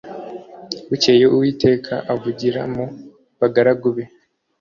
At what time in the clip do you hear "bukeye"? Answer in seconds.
0.89-1.25